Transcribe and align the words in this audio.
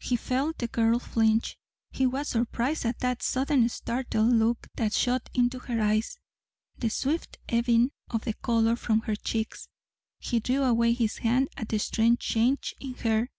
He 0.00 0.16
felt 0.16 0.58
the 0.58 0.66
girl 0.66 0.98
flinch. 0.98 1.56
He 1.92 2.04
was 2.04 2.30
surprised 2.30 2.84
at 2.84 2.98
the 2.98 3.16
sudden 3.20 3.68
startled 3.68 4.32
look 4.32 4.66
that 4.74 4.92
shot 4.92 5.30
into 5.34 5.60
her 5.60 5.80
eyes, 5.80 6.18
the 6.78 6.90
swift 6.90 7.38
ebbing 7.48 7.92
of 8.10 8.24
the 8.24 8.34
colour 8.34 8.74
from 8.74 9.02
her 9.02 9.14
cheeks. 9.14 9.68
He 10.18 10.40
drew 10.40 10.64
away 10.64 10.94
his 10.94 11.18
hand 11.18 11.50
at 11.56 11.68
the 11.68 11.78
strange 11.78 12.18
change 12.18 12.74
in 12.80 12.94
her. 12.94 13.30